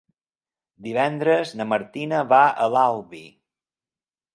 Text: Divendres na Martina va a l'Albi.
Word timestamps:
Divendres 0.87 1.53
na 1.61 1.69
Martina 1.75 2.25
va 2.35 2.43
a 2.67 2.71
l'Albi. 2.77 3.25